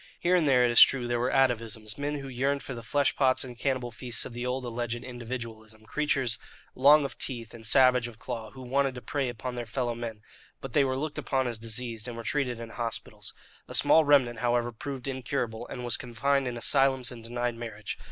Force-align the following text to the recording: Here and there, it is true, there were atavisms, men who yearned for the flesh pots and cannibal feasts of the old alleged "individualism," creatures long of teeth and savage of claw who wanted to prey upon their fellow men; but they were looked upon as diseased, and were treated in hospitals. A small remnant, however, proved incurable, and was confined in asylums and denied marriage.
Here 0.19 0.35
and 0.35 0.47
there, 0.47 0.63
it 0.63 0.71
is 0.71 0.81
true, 0.81 1.05
there 1.07 1.19
were 1.19 1.29
atavisms, 1.29 1.95
men 1.95 2.15
who 2.15 2.27
yearned 2.27 2.63
for 2.63 2.73
the 2.73 2.81
flesh 2.81 3.15
pots 3.15 3.43
and 3.43 3.55
cannibal 3.55 3.91
feasts 3.91 4.25
of 4.25 4.33
the 4.33 4.47
old 4.47 4.65
alleged 4.65 4.95
"individualism," 5.03 5.85
creatures 5.85 6.39
long 6.73 7.05
of 7.05 7.19
teeth 7.19 7.53
and 7.53 7.63
savage 7.63 8.07
of 8.07 8.17
claw 8.17 8.49
who 8.49 8.63
wanted 8.63 8.95
to 8.95 9.01
prey 9.03 9.29
upon 9.29 9.53
their 9.53 9.67
fellow 9.67 9.93
men; 9.93 10.23
but 10.59 10.73
they 10.73 10.83
were 10.83 10.97
looked 10.97 11.19
upon 11.19 11.45
as 11.47 11.59
diseased, 11.59 12.07
and 12.07 12.17
were 12.17 12.23
treated 12.23 12.59
in 12.59 12.69
hospitals. 12.69 13.35
A 13.67 13.75
small 13.75 14.03
remnant, 14.03 14.39
however, 14.39 14.71
proved 14.71 15.07
incurable, 15.07 15.67
and 15.67 15.83
was 15.85 15.97
confined 15.97 16.47
in 16.47 16.57
asylums 16.57 17.11
and 17.11 17.23
denied 17.23 17.53
marriage. 17.53 17.99